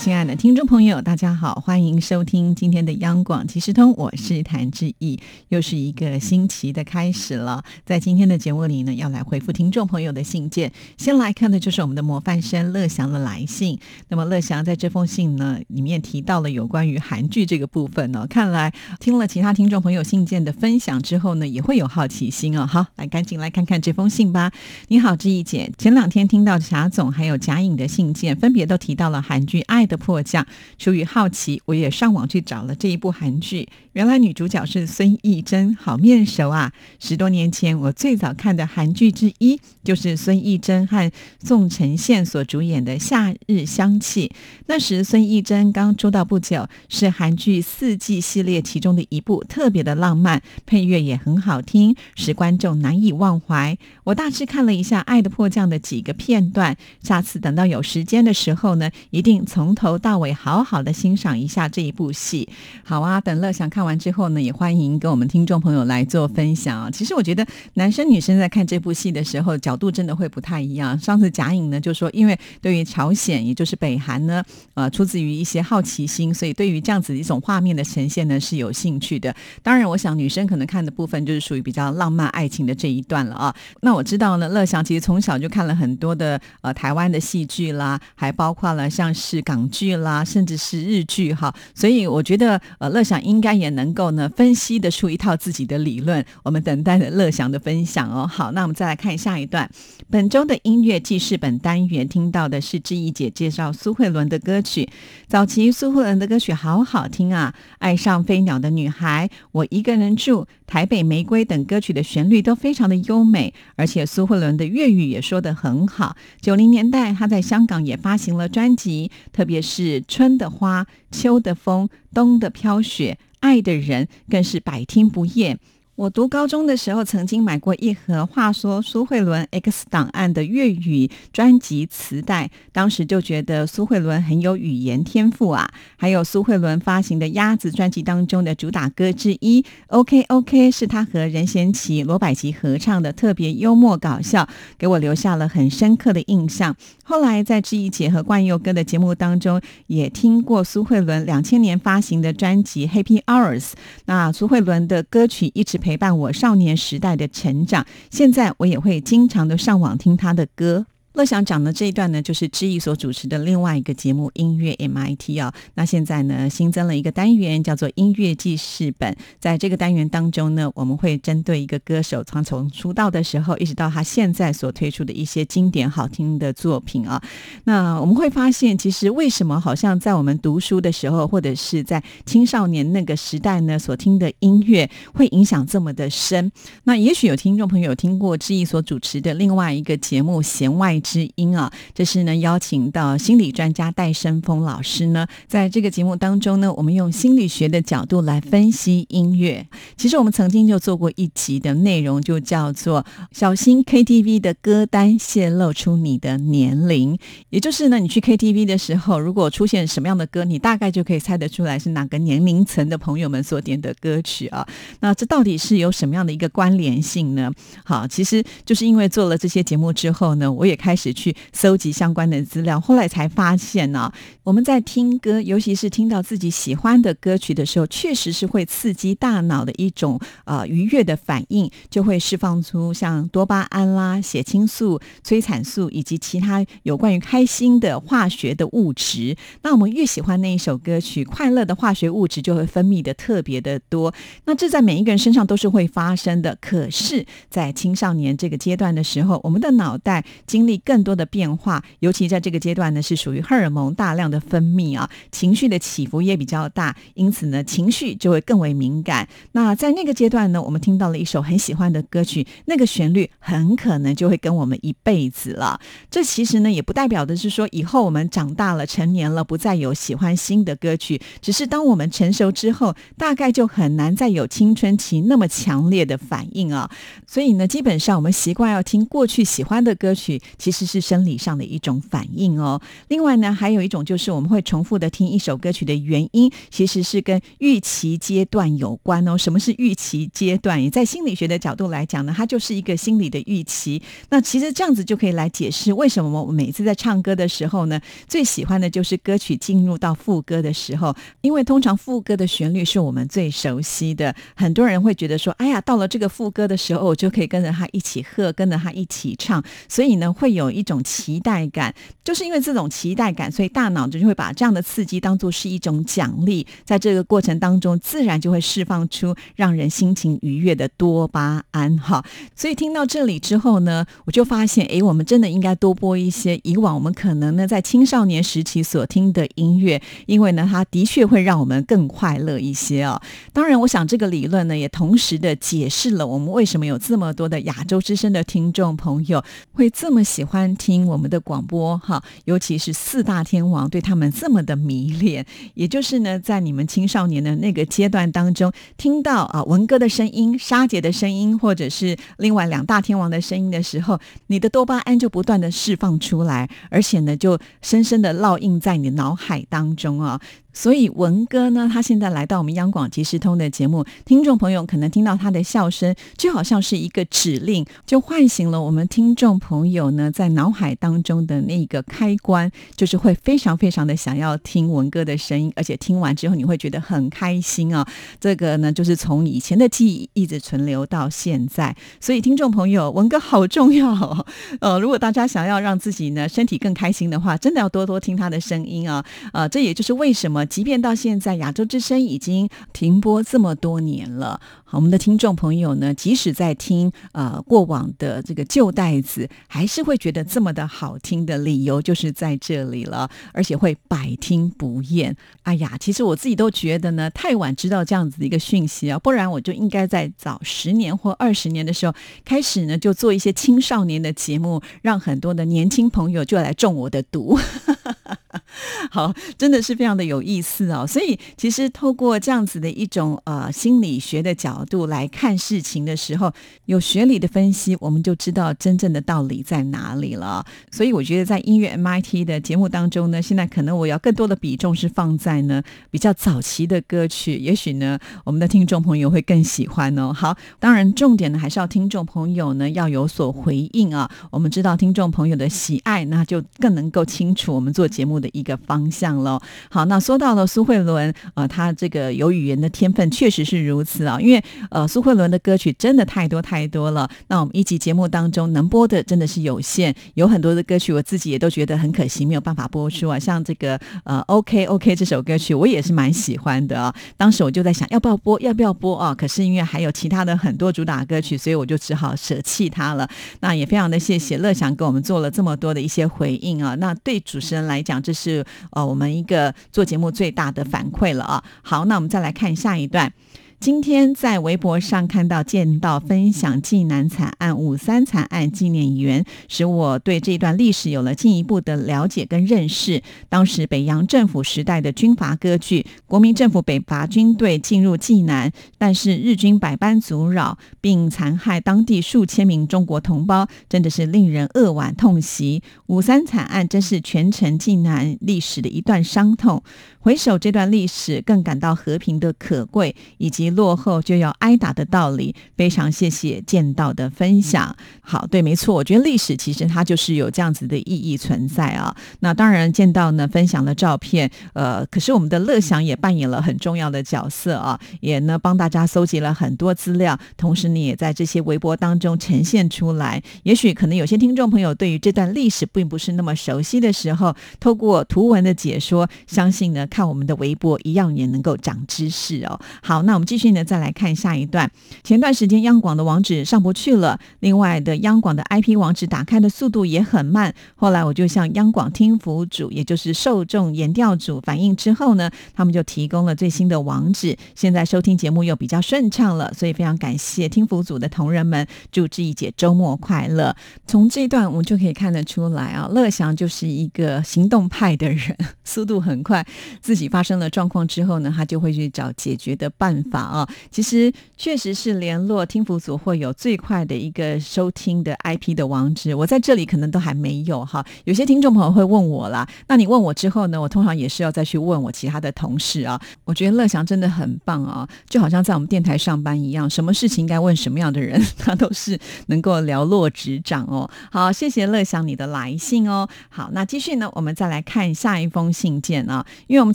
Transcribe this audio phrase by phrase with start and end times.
[0.00, 7.62] 亲爱的听众朋友，大家好，欢迎收听今天的央广即时通，我是谭志毅，又是一个新奇的开始了。
[7.84, 10.72] 在今天的节目里呢，要来回复听众朋友的信件。
[10.96, 13.78] 先来看的就是我们的模范生乐祥的来信。
[14.08, 22.66] 那么乐祥在这封信呢里面提到了有关于韩剧这个部分呢，看来听了其他听众朋友信件的分享之后呢，也会有好奇心哦。
[22.66, 24.50] 好，来赶紧来看看这封信吧。
[24.88, 29.86] 你好，志毅姐，前两天听到贾总还有贾颖的信件，分别都提到了韩剧《爱》。
[29.90, 30.46] 的迫降，
[30.78, 33.68] 出于好奇，我也上网去找了这一部韩剧。
[33.94, 36.72] 原来女主角是孙艺珍，好面熟啊！
[37.00, 41.10] 十多年前，我最早看的韩剧之一就是孙艺珍和
[41.42, 44.28] 宋承宪所主演的《夏日香气》。
[44.66, 53.76] 那时孙艺珍刚出道不久，是韩剧四季系列其中的一部，特别的浪漫，配乐也很好听，使观众难以忘怀。
[54.10, 62.48] 我大致看了一下《爱的迫降》的几个片段，下次等到有时间的时候呢，一定从头到尾好好的欣赏一下这一部戏。
[62.82, 63.84] 好啊，等乐想看。
[63.84, 66.90] 完之后呢，也欢迎跟我们听众朋友来做分享啊。
[66.90, 70.98] 其实我觉得男生女生在看这部戏的时候，角度真的会不太一样。
[70.98, 74.42] 上次贾颖呢就说，因为对于朝鲜，也就是北韩呢，
[74.74, 79.32] 呃，出自于一些好奇心，所以对于这样子一种画面的呈现呢是有兴趣的。
[79.62, 83.54] 当然，我想女生可能看的部分就是属于比较浪漫爱情的这一段了啊。
[83.80, 91.54] 那我我知道呢，乐祥其实从小就看了很多的呃台湾的戏剧啦，还包括了像是港剧啦，甚至是日剧哈。
[91.74, 93.70] 所以我觉得呃，乐祥应该也。
[93.70, 98.26] 能够呢分析得出一套自己的理论，我们等待着乐祥的分享哦。
[98.26, 99.70] 好，那我们再来看下一段。
[100.10, 104.88] 本周的音乐记事本单元听到的是志毅姐介绍苏慧伦的歌曲。
[105.28, 116.14] 早期苏慧伦的歌曲好好听啊，《爱上飞鸟的女孩》、《我一个人住》、《台北玫瑰》等歌曲的旋律都非常的优美，而且苏慧伦的粤语也说得很好。
[116.40, 123.18] 九零年代她在香港也发行了专辑，特别是《春的花》、《秋的风》、《冬的飘雪》。
[123.40, 125.58] 爱的人更是百听不厌。
[126.00, 135.70] 我读高中的时候，曾经买过一盒《话说苏慧伦 X 档案》的粤语专辑磁带，当时就觉得苏慧伦很有语言天赋啊。
[135.98, 146.74] 还有苏慧伦发行的《鸭子》专辑当中的主打歌之一《OK OK》，是他和任贤齐、罗百吉合唱的，特别幽默搞笑，给我留下了很深刻的印象。
[147.04, 153.60] 后来在志毅姐和冠佑哥的节目当中，也听过苏慧伦两千年发行的专辑《Happy Hours》。
[154.06, 160.86] 那苏慧伦的歌曲一直陪陪伴我少年时代的成长，现在我也会经常的上网听他的歌。
[161.12, 165.52] 乐享讲的这一段呢，就是知意所主持的另外一个节目《音乐 MIT》啊。
[165.74, 169.16] 那现在呢，新增了一个单元，叫做“音乐记事本”。
[169.40, 177.20] 在这个单元当中呢，我们会针对一个歌手，从从出道的时候，一直到他现在所推出的一些经典好听的作品啊。
[177.64, 186.52] 那我们会发现，其实为什么好像在我们读书的时候，或者是在青少年那个时代呢，所听的音乐会影响这么的深？
[186.84, 190.94] 那也许有听众朋友听过知意所主持的另外一个节目《弦外》。
[191.00, 199.66] 之音啊，这是呢邀请到心理专家戴生峰老师呢，在这个节目当中呢，我们用心理学的角度来分析音乐。
[199.96, 207.18] 其实我们曾经就做过一集的内容，就叫做“小心 KTV 的歌单泄露出你的年龄”。
[207.50, 214.66] 也就是呢，你去 KTV 的时候，如果出现什么样的歌，你大概就可以猜得出来是哪个年龄层的朋友们所点的歌曲啊。
[215.00, 217.50] 那这到底是有什么样的一个关联性呢？
[217.84, 220.89] 好，其实就是因为做了这些节目之后呢，我也开。
[220.90, 224.12] 开始去搜集相关的资料，后来才发现呢，
[224.42, 239.36] 我们在听歌，尤其是听到自己喜欢的歌曲的时候，确实是会刺激大脑的一种呃愉悦的反应，就会释放出像多巴胺啦、血清素、催产素以及其他有关于开心的化学的物质。
[239.62, 244.12] 那我们越喜欢那一首歌曲，快乐的化学物质就会分泌的特别的多。
[244.46, 246.58] 那这在每一个人身上都是会发生的。
[246.60, 259.28] 可是，在青少年这个阶段的时候，我们的脑袋经历更多的变化，尤其在这个阶段呢，是属于荷尔蒙大量的分泌啊，情绪的起伏也比较大，因此呢，情绪就会更为敏感。
[259.52, 265.80] 那在那个阶段呢，我们听到了一首很喜欢的歌曲，那个旋律很可能就会跟我们一辈子了。
[266.10, 276.90] 这其实呢，也不代表的是说以后我们长大了、成年了，不再有喜欢新的歌曲，只是当我们成熟之后，大概就很难再有青春期那么强烈的反应啊。
[277.26, 282.80] 所以呢，基本上我们习惯要听过去喜欢的歌曲，其其实是生理上的一种反应哦。
[283.08, 289.36] 另外呢，还有一种就是我们会重复的听一首歌曲的原因，其实是跟预期阶段有关哦。
[289.36, 290.80] 什么是预期阶段？
[290.80, 294.00] 也在心理学的角度来讲呢，它就是一个心理的预期。
[294.28, 304.32] 那其实这样子就可以来解释为什么我们每次在唱歌的时候呢，最喜欢的就是歌曲进入到副歌的时候，因为通常副歌的旋律是我们最熟悉的。
[304.54, 311.94] 很多人会觉得说，哎呀，到了这个副歌的时候，我就可以跟着他一起和，跟着他一起唱，所以呢，会有有一种期待感。
[312.22, 321.98] 就是因为这种期待感，所以大脑就会把这样的刺激当做是一种奖励，在这个过程当中，自然就会释放出让人心情愉悦的多巴胺。
[321.98, 322.24] 哈，
[322.54, 333.20] 所以听到这里之后呢，我就发现，哎，我们真的应该多播一些以往我们可能呢在青少年时期所听的音乐，因为呢，它的确会让我们更快乐一些哦。
[333.52, 339.42] 当然，我想这个理论呢，也同时的解释了我们为什么有这么多的亚洲之声的听众朋友
[339.72, 345.46] 会这么喜欢欢听我们的广播哈，尤其是四大天王对他们这么的迷恋。
[345.74, 354.18] 也就是呢，在你们青少年的那个阶段当中，听到啊文哥的声音、沙姐的声音，或者是另外两大天王的声音的时候，
[354.48, 360.40] 你的多巴胺就不断的释放出来，而且呢，就深深的烙印在你脑海当中啊。
[360.72, 378.06] 所以文哥呢，他现在来到我们央广即时通的节目，听众朋友可能听到他的笑声，就好像是一个指令，就唤醒了我们听众朋友呢在脑海当中的那个开关， 就是会非常非常的想要听文哥的声音，而且听完之后你会觉得很开心啊。
[378.38, 381.96] 这个呢，就是从以前的记忆一直存留到现在。
[382.20, 384.46] 所以听众朋友，文哥好重要。
[384.80, 389.24] 呃，如果大家想要让自己呢身体更开心的话，真的要多多听他的声音啊。
[389.52, 390.59] 呃，这也就是为什么。
[390.66, 405.36] 即便到现在，亚洲之声已经停播这么多年了，好，我们的听众朋友呢，即使在听呃过往的这个旧袋子，还是会觉得这么的好听的理由就是在这里了，而且会百听不厌。
[405.62, 412.14] 哎呀，其实我自己都觉得呢，太晚知道这样子的一个讯息啊，不然我就应该在早十年或二十年的时候
[412.44, 417.58] 开始呢，就做一些青少年的节目，让很多的年轻朋友就来中我的毒。
[419.10, 421.06] 好，真的是非常的有意思哦。
[421.06, 426.52] 所以，其实透过这样子的一种呃心理学的角度来看事情的时候，
[426.86, 430.64] 有学理的分析，我们就知道真正的道理在哪里了。
[430.90, 440.32] 所以，我觉得在音乐 MIT 的节目当中呢，现在可能我要更多的比重是放在呢比较早期的歌曲，也许呢我们的听众朋友会更喜欢哦。
[440.32, 444.30] 好，当然重点呢还是要听众朋友呢要有所回应啊。
[444.50, 449.60] 我们知道听众朋友的喜爱，那就更能够清楚我们做节目的一个方向喽。
[449.90, 454.40] 好，那说到了苏慧伦，呃，她这个有语言的天分确实是如此啊。
[454.40, 457.28] 因为呃，苏慧伦的歌曲真的太多太多了。
[457.48, 463.38] 那我们一集节目当中能播的真的是有限，有很多的歌曲我自己也都觉得很可惜，没有办法播出啊。
[463.38, 467.14] 像这个呃，OK OK 这首歌曲，我也是蛮喜欢的啊。
[467.36, 469.34] 当时我就在想，要不要播，要不要播啊？
[469.34, 473.28] 可是因为还有其他的很多主打歌曲，所以我就只好舍弃它了。
[473.60, 476.94] 那也非常的谢谢乐祥给我们做了这么多的一些回应啊。
[476.96, 478.64] 那对主持人来讲，这这是。
[478.92, 481.64] 呃，我们一个做节目最大的反馈了啊。
[481.82, 483.32] 好，那我们再来看下一段。
[483.80, 493.22] 今天在微博上看到见到分享济南惨案五三惨案纪念园，使我对这段历史有了进一步的了解跟认识。
[493.48, 505.82] 当时北洋政府时代的军阀割据，国民政府北伐军队进入济南，但是日军百般阻扰，并残害当地数千名中国同胞，真的是令人扼腕痛惜。
[506.08, 509.82] 五三惨案真是全城济南历史的一段伤痛。
[510.18, 515.54] 回首这段历史，更感到和平的可贵，以及落后就要挨打的道理。
[515.76, 517.96] 非常谢谢见到的分享。
[518.20, 522.14] 好，对，没错，我觉得历史其实它就是有这样子的意义存在啊。
[522.40, 533.42] 那当然，见到呢分享了照片，呃，可是我们的乐享也扮演了很重要的角色啊，也呢帮大家搜集了很多资料，同时你也在这些微博当中呈现出来。
[533.62, 540.06] 也许可能有些听众朋友对于这段历史并不是那么熟悉的时候，透过图文的解说，相信呢。
[540.10, 542.80] 看我们的微博，一样也能够长知识哦。
[543.02, 544.90] 好，那我们继续呢，再来看下一段。
[545.22, 550.74] 前段时间央广的网址上不去了，另外的央广的 IP 网址打开的速度也很慢。
[550.96, 559.70] 后来我就向央广听服组，也就是受众研调组反映之后呢，他们就提供了最新的网址，现在收听节目又比较顺畅了。
[559.74, 563.76] 所以非常感谢听服组的同仁们，祝志毅姐周末快乐。
[564.06, 569.66] 从这一段我们就可以看得出来啊，乐祥就是一个行动派的人， 速度很快。
[570.00, 573.68] 自己发生了状况之后呢，他就会去找解决的办法啊。
[573.90, 581.04] 其实确实是联络听福组会有最快的一个收听的 IP 的网址，我在这里可能都还没有哈。
[581.24, 586.20] 有些听众朋友会问我啦，那你问我之后呢，我通常也是要再去问我其他的同事啊。
[586.44, 594.08] 我觉得乐祥真的很棒啊，就好像在我们电台上班一样，什么事情应该问什么样的人，他都是能够了落指掌哦。
[594.30, 596.28] 好，谢谢乐祥你的来信哦。
[596.48, 599.94] 好，那继续呢，我们再来看下一封信件啊，因为我们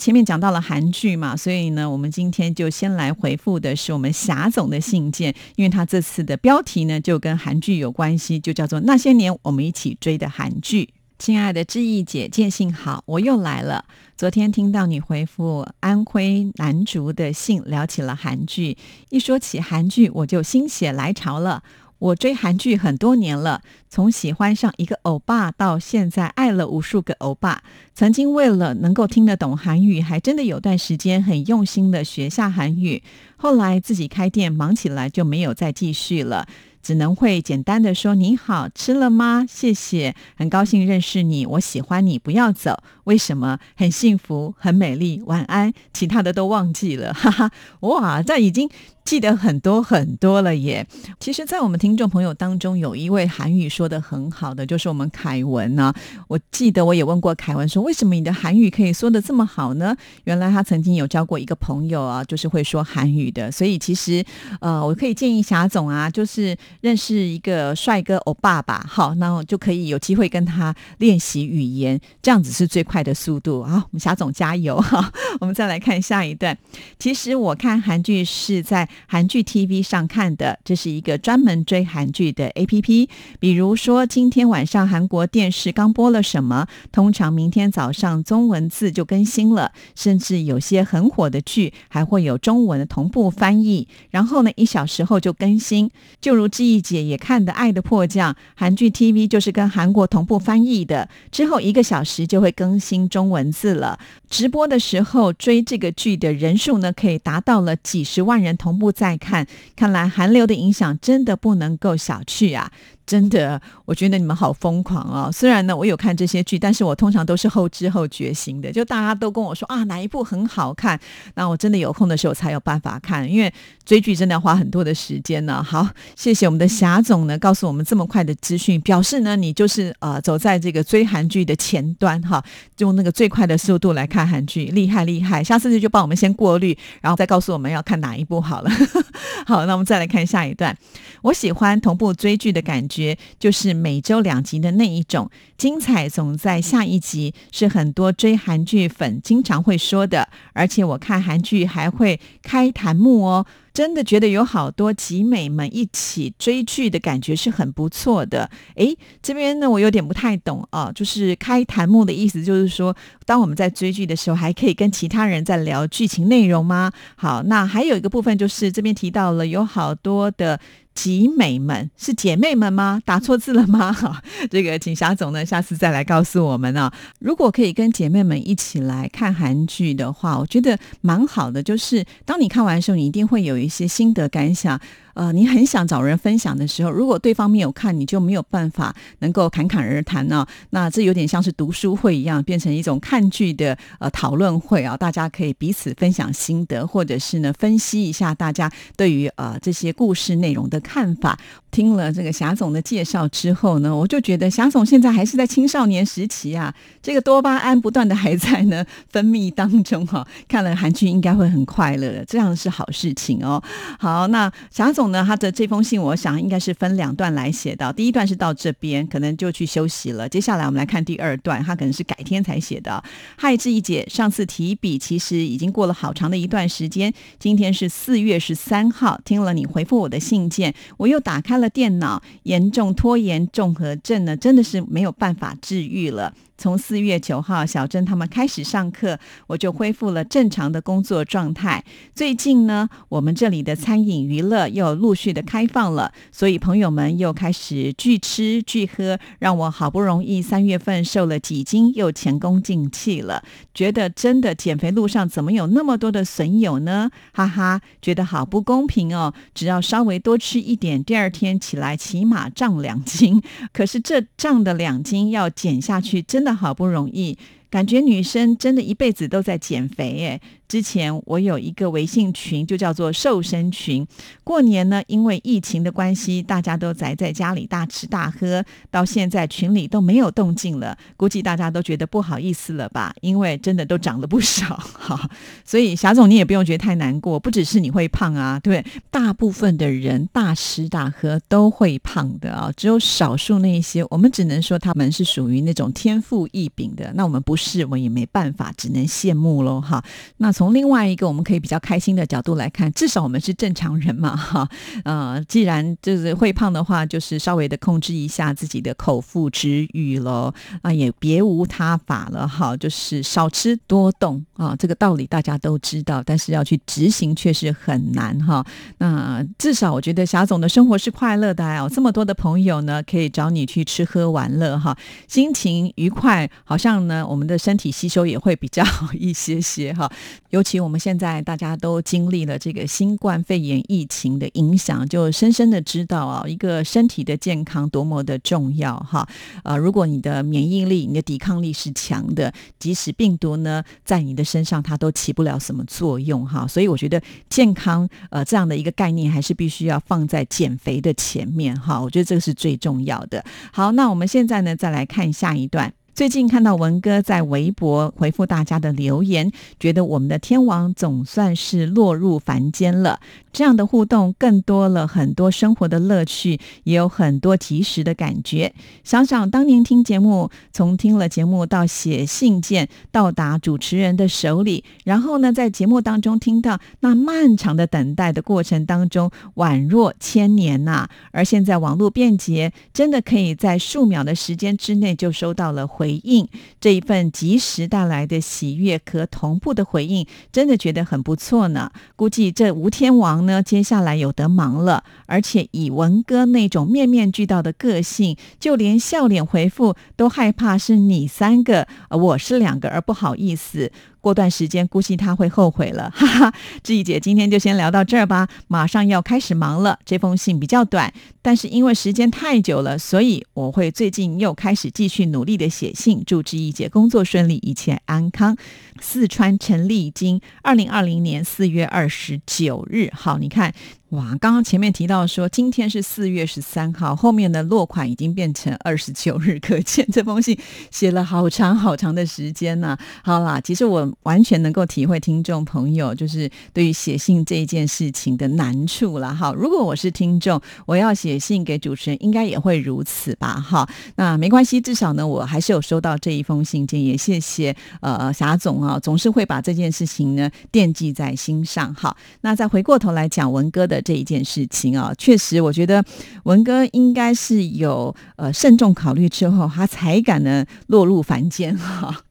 [0.00, 10.88] 前面讲到了韩剧嘛，所以呢，我们今天就先来回复复的是我们霞总的信件，因为他这次的标题呢就跟韩剧有关系，就叫做那些年我们一起追的韩剧。
[11.16, 13.84] 亲爱的志毅姐，见信好，我又来了。
[14.16, 18.76] 昨天听到你回复安徽南竹的信，聊起了韩剧，
[19.10, 21.62] 一说起韩剧，我就心血来潮了。
[21.98, 27.62] 我追韩剧很多年了，从喜欢上一个欧巴到现在爱了无数个欧巴。
[27.94, 33.02] 曾经为了能够听得懂韩语，还真的有段时间很用心的学下韩语。
[33.36, 36.46] 后来自己开店忙起来，就没有再继续了。
[36.82, 39.44] 只能会简单的说你好吃了吗？
[39.48, 42.80] 谢谢，很高兴认识你，我喜欢你，不要走。
[43.06, 43.58] 为什么？
[43.74, 45.20] 很幸福，很美丽。
[45.26, 47.50] 晚安，其他的都忘记了， 哈哈。
[47.80, 48.68] 哇，这已经
[49.04, 50.86] 记得很多很多了耶。
[51.18, 55.92] 其实，在我们听众朋友当中，有一位韩语说的很好的，就是我们凯文呢。
[56.28, 59.96] 我记得我也问过凯文说，为什么你的韩语可以说的这么好呢？
[60.24, 63.50] 原来他曾经有交过一个朋友啊，就是会说韩语的。
[63.50, 64.24] 所以其实，
[64.60, 66.56] 呃，我可以建议霞总啊，就是。
[66.80, 73.84] 认识一个帅哥欧巴吧，好，那我就可以有机会跟他练习语言，这样子是最快快的速度啊！
[73.84, 75.12] 我们霞总加油 哈！
[75.38, 76.56] 我们再来看下一段。
[76.98, 83.08] 其实我看韩剧是在韩剧 TV 上看的，这是一个专门追韩剧的 APP。
[83.38, 96.66] 比如说今天晚上韩国电视刚播了什么，通常明天早上中文字就更新了，甚至有些很火的剧还会有中文的同步翻译，然后呢一小时后就更新，就如之。
[96.66, 103.98] 季姐也看的《爱的迫降》韩剧 TV 就是跟韩国同步翻译的，之后一个小时就会更新新中文字了。
[104.28, 109.46] 直播的时候追这个剧的人数呢，可以达到了几十万人同步在看。
[109.74, 112.70] 看来韩流的影响真的不能够小觑啊！
[113.06, 115.30] 真的，我觉得你们好疯狂哦。
[115.30, 118.72] 虽然呢，我有看这些剧，但是我通常都是后知后觉型的。
[118.72, 120.98] 就大家都跟我说啊，哪一部很好看，
[121.36, 123.52] 那我真的有空的时候才有办法看，因为
[123.84, 125.62] 追剧真的要花很多的时间呢。
[125.62, 132.44] 好，谢谢我们的霞总呢，告诉我们这么快的资讯，表示呢，你就是呃走在这个追韩剧的前端哈，
[132.78, 135.44] 用那个最快的速度来看看韩剧，厉害厉害。
[135.44, 138.70] 下次就帮我们先过滤，然后再告诉我们要看哪一部好了。
[139.44, 140.74] 好，那我们再来看下一段。
[141.20, 142.86] 我喜欢同步追剧的感。
[142.86, 150.28] 觉就是每周两集的那一种，精彩总在下一集，是很多追韩剧粉经常会说的。
[150.52, 153.44] 而且我看韩剧还会开弹幕哦。
[153.76, 158.50] 真的觉得有好多集美们一起追剧的感觉是很不错的。
[158.76, 166.90] 诶，这边呢我有点不太懂啊，就是开弹幕的意思，就是说当我们在追剧的时候，还可以跟其他人在聊剧情内容吗？
[167.16, 170.58] 好，那还有一个部分就是这边提到了有好多的
[170.96, 173.00] 集美们是姐妹们吗？
[173.04, 173.92] 打错字了吗？
[173.94, 176.90] 哈，这个请霞总呢下次再来告诉我们啊。
[177.18, 181.62] 如果可以跟姐妹们一起来看韩剧的话，我觉得蛮好的。
[181.62, 183.56] 就是当你看完的时候，你一定会有。
[183.56, 184.80] 一些心得感想。
[185.16, 190.46] 呃，你很想找人分享的时候，如果对方没有看，你就没有办法能够侃侃而谈呢。
[190.70, 194.96] 那这有点像是读书会一样，变成一种看剧的呃讨论会啊。
[194.96, 201.38] 大家可以彼此分享心得，或者是呢分析一下大家对于呃这些故事内容的看法。
[201.70, 210.26] 听了这个霞总的介绍之后呢，我就觉得霞总现在还是在青少年时期啊，这个多巴胺不断的还在呢 分泌当中哈。
[210.46, 213.62] 看了韩剧应该会很快乐的，这样是好事情哦。
[213.98, 215.06] 好，那霞总。
[215.06, 217.92] 呢，他的这封信，我想应该是分两段来写的。
[217.92, 220.28] 第一段是到这边，可能就去休息了。
[220.28, 223.00] 接下来我们来看第二段，他可能是改天才写的。
[223.36, 227.14] 嗨，志怡姐，上次提笔其实已经过了好长的一段时间。
[227.38, 236.32] 今天是四月十三号，听了你回复我的信件，我又打开了电脑，严重拖延综合症呢，真的是没有办法治愈了。
[236.58, 241.84] 从四月九号，小珍他们开始上课，我就恢复了正常的工作状态。
[242.14, 253.44] 最近呢，我们这里的餐饮娱乐又陆续的开放了，所以朋友们又开始聚吃聚喝，让我好不容易三月份瘦了几斤，又前功尽弃了。
[253.74, 257.10] 觉得真的减肥路上怎么有那么多的损友呢？
[257.34, 259.34] 哈哈，觉得好不公平哦！
[259.54, 263.42] 只要稍微多吃一点，第二天起来起码涨两斤。
[263.74, 266.45] 可是这涨的两斤要减下去，真。
[266.46, 267.36] 的好不容易，
[267.68, 274.06] 感觉女生真的一辈子都在减肥，哎，之前我有一个微信群，就叫做瘦身群。
[274.42, 280.96] 过年呢，因为疫情的关系，大家都宅在家里大吃大喝，到现在群里都没有动静了。
[281.16, 283.14] 估计大家都觉得不好意思了吧？
[283.20, 285.30] 因为真的都长了不少， 哈。
[285.64, 297.12] 所以霞总，你也不用觉得太难过，不只是你会胖啊，对，大部分的人大吃大喝都会胖的啊，只有少数那一些，我们只能说他们是属于那种天赋异禀的。
[297.14, 300.04] 那我们不是，我也没办法，只能羡慕喽，哈。
[300.38, 304.66] 那从另外一个我们可以比较开心的角度来看，至少我们是正常人嘛， 哈，
[305.04, 318.64] 呃，既然就是会胖的话，就是稍微的控制一下自己的口腹之欲喽，啊，也别无他法了，哈，就是少吃多动啊，这个道理大家都知道，但是要去执行却是很难，哈。
[318.96, 324.96] 那至少我觉得霞总的生活是快乐的哦，这么多的朋友呢，可以找你去吃喝玩乐，哈，
[325.28, 330.10] 心情愉快，好像呢，我们的身体吸收也会比较好 一些些，哈。
[330.50, 339.28] 尤其我们现在大家都经历了这个新冠肺炎疫情的影响，就深深的知道啊，一个身体的健康多么的重要哈。
[339.64, 346.66] 呃，如果你的免疫力、你的抵抗力是强的，即使病毒呢在你的身上，它都起不了什么作用哈。
[346.66, 352.00] 所以我觉得健康呃这样的一个概念，还是必须要放在减肥的前面哈。
[352.00, 353.44] 我觉得这个是最重要的。
[353.72, 355.92] 好，那我们现在呢，再来看下一段。
[356.16, 363.20] 最近看到文哥在微博回复大家的留言，觉得我们的天王总算是落入凡间了。
[363.56, 368.74] 这样的互动更多了很多生活的乐趣，也有很多及时的感觉。
[369.02, 381.08] 想想当年听节目，从听了节目到写信件到达主持人的手里，然后呢，在节目当中听到那漫长的等待的过程当中，宛若千年呐。
[381.32, 386.46] 而现在网络便捷，真的可以在数秒的时间之内就收到了回应。
[386.78, 391.90] 这一份及时带来的喜悦和同步的回应，真的觉得很不错呢。
[392.16, 393.45] 估计这吴天王。
[393.46, 403.90] 呢，接下来有得忙了，而且以文哥那种面面俱到的个性，就连笑脸回复都害怕是你三个，我是两个，而不好意思。
[404.26, 406.52] 过段时间估计他会后悔了， 哈哈。
[406.82, 409.96] 志毅姐今天就先聊到这儿吧，马上要开始忙了。
[410.04, 418.56] 这封信比较短，但是因为时间太久了，所以我会最近又开始继续努力的写信，祝志毅姐工作顺利，一切安康。
[419.00, 423.72] 四川陈丽金，二零二零年四月二十九日，好，你看。
[424.10, 430.56] 哇，刚刚前面提到说今天是四月十三号，后面的落款已经变成二十九日，可见这封信
[430.92, 432.96] 写了好长好长的时间呢。
[433.24, 439.34] 好啦，其实我完全能够体会听众朋友就是对于写信这一件事情的难处了。
[439.34, 443.60] 哈，如果我是听众，我要写信给主持人，应该也会如此吧？
[443.60, 451.92] 哈，那没关系，至少呢，我还是有收到这一封信件，也谢谢呃霞总啊，总是会把这件事情呢惦记在心上。
[451.92, 453.95] 好，那再回过头来讲文哥的。
[454.02, 456.04] 这一件事情啊，确实，我觉得
[456.44, 462.22] 文哥应该是有呃慎重考虑之后，他才敢呢落入凡间哈。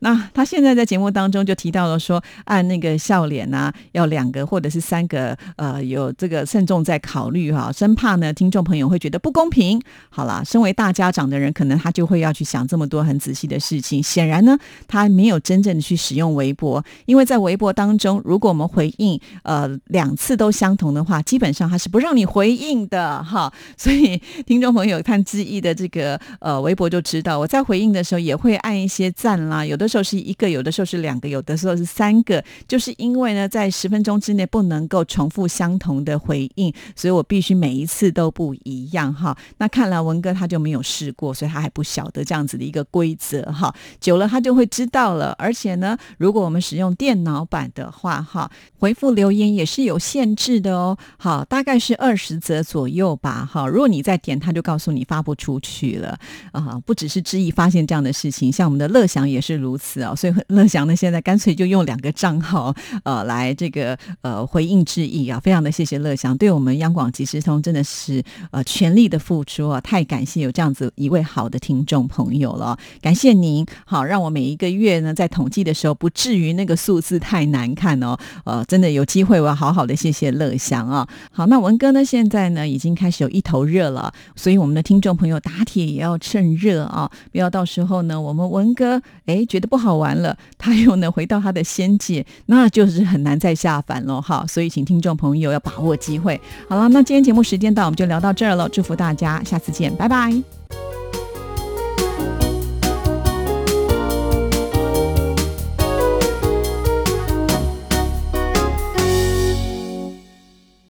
[0.00, 9.80] 那他现在在节目当中就提到了说，按那个笑脸啊，要两个或者是三个，呃，有这个慎重在考虑哈，生怕呢听众朋友会觉得不公平。
[10.08, 14.02] 好了，身为大家长的人，可能他就会要去想这么多很仔细的事情。
[14.02, 23.52] 显然呢，他没有真正的去使用微博，因为在微博当中，如果我们回应呃两次都相同的话，基本上他是不让你回应的哈。
[23.76, 30.06] 所以听众朋友看志毅的这个呃微博就知道，我在回应的时候也会按一些赞啦，有的的时候。
[30.06, 39.36] 是一个，有的时候是两个，有的时候是三个，就是因为呢，在十分钟之内不能够重复相同的回应，所以我必须每一次都不一样哈。
[39.58, 43.74] 那看来文哥他就没有试过，所以他还不晓得这样子的一个规则哈。
[44.00, 45.34] 久了他就会知道了。
[45.38, 50.96] 而且呢，如果我们使用电脑版的话哈，回复留言也是有限制的哦。
[51.18, 53.44] 好，大概是二十则左右吧。
[53.44, 56.16] 哈，如果你再点，他就告诉你发不出去了
[56.52, 56.80] 啊。
[56.86, 60.02] 不只是知意发现这样的事情，像我们的乐享也是如此。
[60.02, 89.76] 啊，所以乐祥呢，现在干脆就用两个账号呃来这个呃回应致意啊，非常的谢谢乐祥，对我们央广即时通真的是呃全力的付出啊，太感谢有这样子一位好的听众朋友了，感谢您，好让我每一个月呢在统计的时候不至于那个数字太难看哦，呃真的有机会我要好好的谢谢乐祥啊，好那文哥呢现在呢已经开始有一头热了，所以我们的听众朋友打铁也要趁热啊，不要到时候呢我们文哥哎觉得不。
[89.76, 94.44] 好玩了，他又能回到他的仙界，那就是很难再下凡了哈。
[94.48, 96.40] 所以，请听众朋友要把握机会。
[96.68, 98.68] 好了，那今天节目时间到，我们就聊到这儿了。
[98.70, 100.55] 祝福大家，下次见，拜拜。